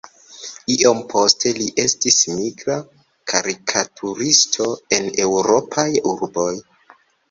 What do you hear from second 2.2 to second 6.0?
migra karikaturisto en eŭropaj